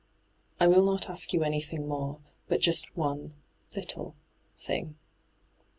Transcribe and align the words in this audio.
'I 0.59 0.65
will 0.65 0.83
not 0.83 1.11
ask 1.11 1.31
you 1.31 1.43
anything 1.43 1.87
more, 1.87 2.17
but 2.47 2.59
just 2.59 2.97
one— 2.97 3.35
little— 3.75 4.15
thing. 4.65 4.95